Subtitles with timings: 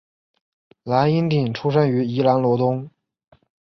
[0.81, 2.89] 蓝荫鼎出生于宜兰罗东